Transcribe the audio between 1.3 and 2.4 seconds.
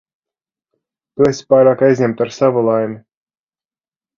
esi pārāk aizņemta ar